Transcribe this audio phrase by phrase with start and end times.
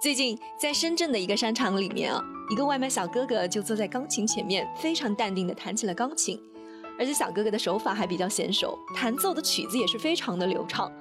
[0.00, 6.40] 最近在深圳的一个商场里面啊，一个外卖小哥哥就坐在钢琴前面，非常淡定地弹起了钢琴，
[6.96, 10.92] 而且小哥哥的手法还比较娴熟，弹奏的曲子也是非常的流畅。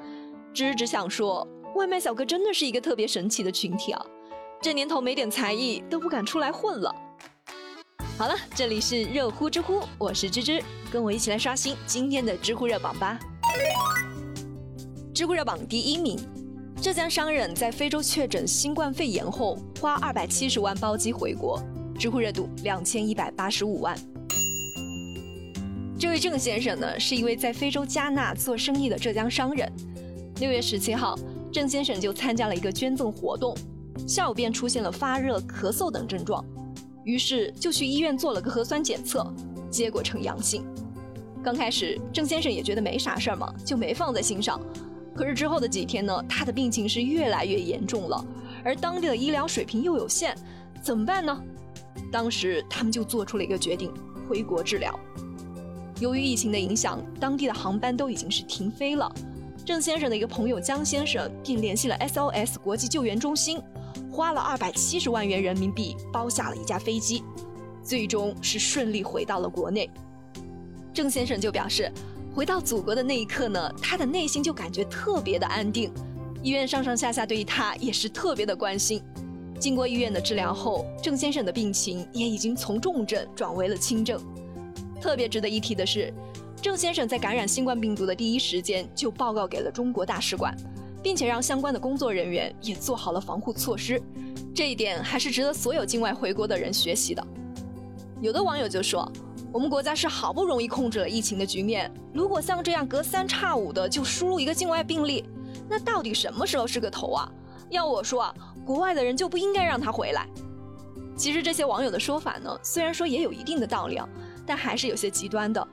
[0.52, 4.04] 芝只想说，外卖小哥真的是一个特别神奇的群体啊，
[4.60, 6.96] 这年头没点才艺都不敢出来混了。
[8.18, 10.60] 好了，这里是热乎知乎，我是芝芝，
[10.92, 13.20] 跟我一起来刷新今天的知乎热榜吧。
[15.14, 16.18] 知乎热榜第一名。
[16.80, 21.60] 浙江商人在非洲确诊新冠肺炎后，花二百七十万包机回国，
[21.98, 23.98] 知乎热度两千一百八十五万。
[26.00, 29.70] 这位郑先生呢，是一位在非洲加纳做生意的浙江商人。
[30.40, 31.18] 六月十七号，
[31.52, 33.58] 郑先生就参加了一个捐赠活动，
[34.08, 36.46] 下午便出现了发热、咳嗽等症状，
[37.04, 39.26] 于是就去医院做了个核酸检测，
[39.72, 40.64] 结果呈阳性。
[41.44, 44.62] 刚开始，郑先生也觉得没啥事儿嘛，就没放在心上。
[45.18, 48.24] 可是之后的几天呢，他的病情是越来越严重了，
[48.64, 50.38] 而当地的医疗水平又有限，
[50.80, 51.44] 怎么办呢？
[52.12, 53.92] 当时他们就做出了一个决定，
[54.30, 54.98] 回国治疗。
[56.00, 59.12] 由于疫情的影响，当地的航班都已经是停飞了。
[59.66, 63.60] 郑先生的一个朋友江先生便联系了 SOS 国际救援中心，
[64.12, 67.24] 花了二百七十万元人民币包下了一架飞机，
[67.84, 69.90] 最终是顺利回到了国内。
[70.94, 71.92] 郑先生就表示。
[72.38, 75.92] 回到祖国的那一刻呢，他的内心就感觉特别的安定。
[76.44, 79.02] 医院上上下下对于他也是特别的关心。
[79.60, 84.22] 经过医院的治疗后，郑先生的病情也已经从重症转为了轻症。
[85.02, 86.14] 特别值得一提的是，
[86.62, 90.56] 郑先生在感染新冠病毒的第一时间就报告给了中国大使馆，
[91.02, 94.00] 并且让相关的工作人员也做好了防护措施。
[94.54, 97.28] 这一点还是值得所有境外回国的人学习的。
[98.22, 99.12] 有的网友就说。
[99.58, 105.28] 我们国家是好不容易控制了疫情的局面，如果像这样隔三差五的就输入一个境外病例，
[105.68, 107.28] 那到底什么时候是个头啊？
[107.72, 110.28] 要我说啊，国外的人就不应该让他回来。
[111.16, 114.08] 其实这些网友的说法呢，虽然说也有一定的道理啊，
[114.46, 115.68] 但还是有些极端的。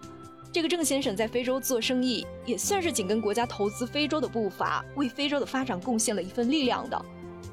[0.51, 7.05] 这个郑先生在非洲做生意，也算是紧跟国家投资非洲的步伐，为非洲的发展贡献了一份力量的。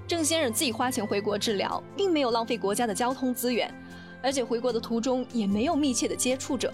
[0.08, 3.70] 郑先生自己花钱回国治疗，并没有浪费国家的交通资源。
[4.22, 6.74] 而且回国的途中也没有密切的接触者，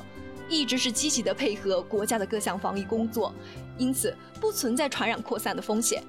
[0.50, 3.34] 一直是积极的配合国家的各项防疫工作，
[3.78, 6.04] 因此不存在传染扩散的风险。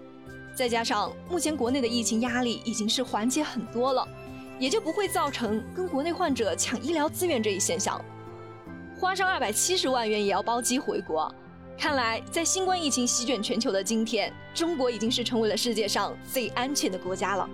[0.55, 4.07] 再加上目前国内的疫情压力已经是缓解很多了，
[4.59, 8.05] 也就不会造成跟国内患者抢医疗资源这一现象。
[8.99, 11.33] 花上二百七十万元也要包机回国，
[11.79, 17.49] 看来在新冠疫情席卷全球的今天，中国已经是成为了世界上最安全的国家了。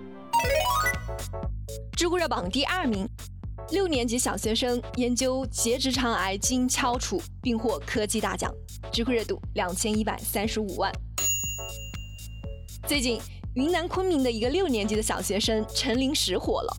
[1.95, 3.07] 知乎热榜第二名。
[3.71, 8.53] 六年级小学生研究结直肠癌基因敲除，并获科技大奖，
[8.91, 10.91] 知乎热度两千一百三十五万。
[12.87, 13.19] 最近，
[13.55, 16.77] 云南昆明的一个六年级的小学生陈林石火了，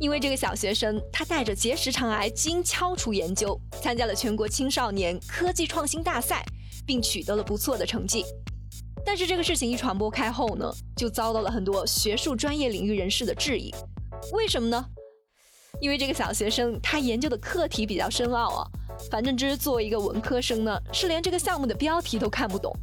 [0.00, 6.44] 因为这个小学生他带着结直肠癌基因敲除研究参加了全国青少年科技创新大赛，
[6.84, 8.24] 并取得了不错的成绩。
[9.06, 13.72] 但是这个事情一传播开后呢，就遭到了很多学术专业领域人士的质疑。
[14.32, 14.84] 为什么呢？
[15.80, 18.66] 因为这个小学生他研究的课题比较深奥啊，
[19.10, 22.74] 反正之作为一个文科生呢，是连这个项目的标题都看不懂。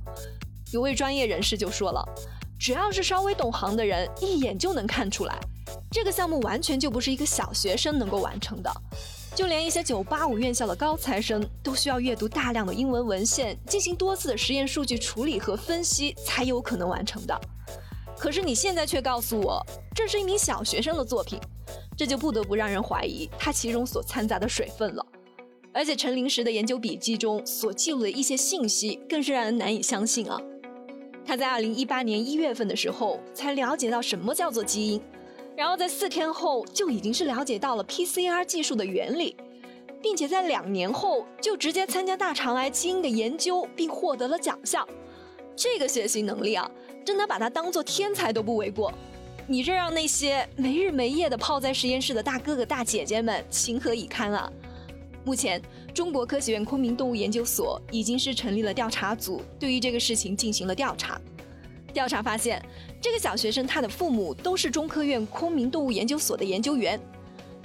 [0.71, 2.03] 有位专业人士就说了，
[2.59, 5.39] 只要是稍微懂行的人，一眼就能看出来，
[5.91, 8.71] 这个项目完全就不是一个小学生能够完成的，
[9.35, 17.39] 就连一些985院校的高材生都需要阅读大量的英文文献，进行多次的实验数据处理和分析才有可能完成的。
[18.17, 21.39] 可是你现在却告诉我，这是一名小学生的作品。
[21.97, 25.05] 这就不得不让人怀疑他其中所掺杂的水分了，
[25.71, 30.41] 而且陈林石的研究笔记中所记录的一些信息更是让人难以相信啊！
[31.25, 35.01] 他在二零一八年一月份的时候才了解到什么叫做基因，
[35.55, 39.35] 然后在四天后就已经是了解到了 PCR 技术的原理，
[40.01, 44.87] 并且在两年后就直接参加大肠癌基因的研究并获得了奖项，
[45.55, 46.69] 这个学习能力啊，
[47.05, 48.93] 真的把他当做天才都不为过。
[49.47, 54.51] 你这让那些没日没夜的泡在实验室的大哥哥大姐姐们情何以堪啊！
[55.23, 55.61] 目前，
[55.93, 61.21] 中国科学院昆明动物研究所已经是成立了调查组，对于这个事情进行了调查。
[61.93, 62.59] 调查发现，
[62.99, 66.99] 这个小学生他的父母都是中科院昆明动物研究所的研究员，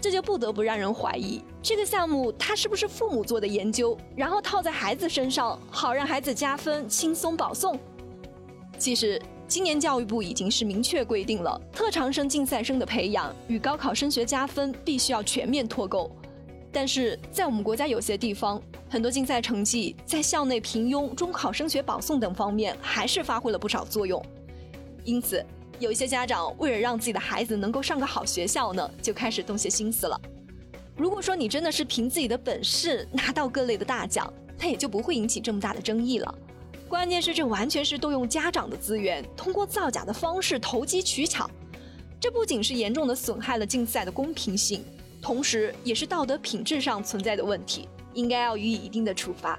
[0.03, 7.81] 这就不得不让人怀疑，这个项目他是不是父母做的研究，然后套在孩子身上，好让孩子加分轻松保送？
[8.79, 9.19] 其实。
[9.51, 16.09] 今年教育部已经是明确规定了，特长生、竞赛生的培养与高考升学加分必须要全面脱钩。
[16.71, 24.25] 但是在我们国家有些地方，很多竞赛成绩在校内平庸、中考升学保送等方面还是发挥了不少作用。
[25.03, 25.45] 因此，
[25.81, 30.21] 有一些家长为了让自己的孩子能够上个好学校呢，就开始动些心思了。
[30.95, 36.33] 如果说你真的是凭自己的本事拿到各类的大奖，那也就不会引起这么大的争议了。
[36.91, 41.49] 关键是这完全是动用家长的资源，通过造假的方式投机取巧，
[42.19, 44.85] 这不仅是严重的损害了竞赛的公平性，
[45.23, 49.57] 同时也是道德品质上存在的问题，应该要予以一定的处罚。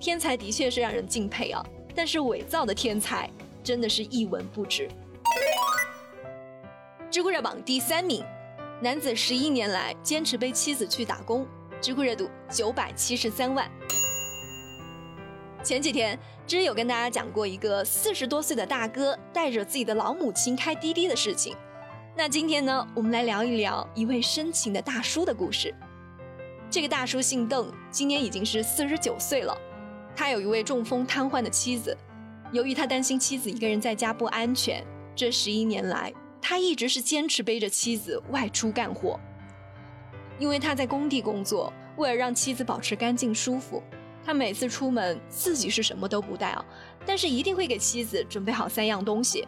[0.00, 1.62] 天才的确是让人敬佩啊，
[1.94, 3.28] 但是伪造的天才
[3.62, 4.88] 真的是一文不值。
[7.10, 8.24] 知乎热榜第三名，
[8.80, 11.46] 男子十一年来坚持背妻子去打工，
[11.82, 13.70] 知乎热度九百七十三万。
[15.66, 16.16] 前几天，
[16.46, 21.56] 知有跟大家讲过一个四十多岁的大哥带着自己的老母亲开滴滴的事情。
[22.16, 25.74] 那今天呢，我们来聊一聊一位深情的大叔的故事。
[26.70, 29.58] 这个大叔姓邓，今年已经是四十九岁了。
[30.14, 31.98] 他有一位中风瘫痪的妻子，
[32.52, 34.86] 由于他担心妻子一个人在家不安全，
[35.16, 36.14] 这十一年来。
[36.40, 39.18] 他一直是坚持背着妻子外出干活，
[40.38, 43.82] 因为他在工地工作，为了让妻子保持干净舒服，
[44.26, 46.64] 他每次出门自己是什么都不带啊，
[47.06, 49.46] 但是一定会给妻子准备好三样东西：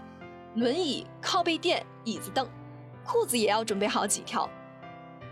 [0.55, 2.49] 轮椅、靠背垫、椅子凳，
[3.05, 4.49] 裤子也要准备好几条。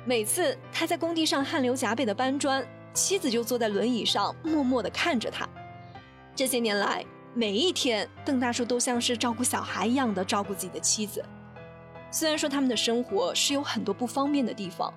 [0.05, 5.49] 每次他在工地上汗流浃背的搬砖，妻子就坐在轮椅上默默地看着他。
[6.35, 11.25] 这些年来，每一天，邓大叔都像是照顾小孩一样的照顾自己的妻子。
[12.11, 14.93] 虽然说他们的生活是有很多不方便的地方，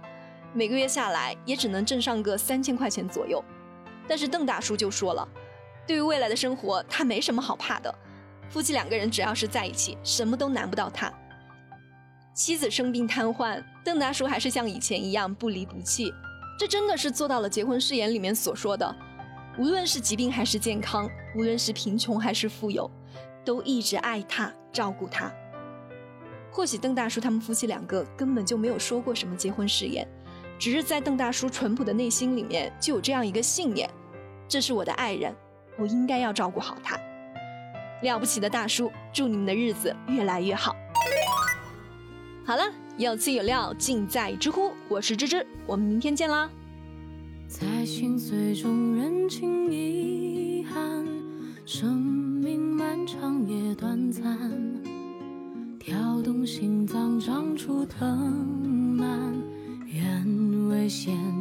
[0.55, 3.43] 每个月下来也只能挣上个三千块钱左右，
[4.09, 5.25] 但是邓大叔就说了，
[5.87, 7.93] 对于未来的生活他没什么好怕的，
[8.49, 11.13] 夫妻两个人只要是在一起，什么都难不到他。
[12.33, 16.11] 妻子生病瘫痪，邓大叔还是像以前一样不离不弃，
[16.57, 18.95] 这真的是做到了结婚誓言里面所说的，
[19.57, 22.89] 无论是疾病还是健康，无论是贫穷还是富有，
[23.45, 25.31] 都一直爱他，照顾他。
[26.51, 30.07] 或许邓大叔他们夫妻两个根本就没有说过什么结婚誓言，
[30.57, 33.89] 只是在邓大叔淳朴的内心里面就有这样一个信念：
[34.49, 35.33] 这是我的爱人，
[35.77, 36.99] 我应该要照顾好他。
[38.01, 40.75] 了不起的大叔，祝你们的日子越来越好。
[42.43, 42.63] 好了，
[42.97, 46.49] 有趣有料尽在知乎，我是芝芝，我们明天见啦。
[47.47, 51.05] 在心碎中认清遗憾，
[51.63, 54.23] 生命漫长也短暂。
[55.79, 58.07] 跳动心脏，长出藤
[58.97, 59.31] 蔓，
[59.85, 61.38] 愿为险。